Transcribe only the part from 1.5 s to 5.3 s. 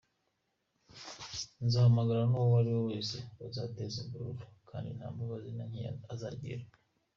Nzahangana n’uwo ari wese uzateza imvururu, kandi nta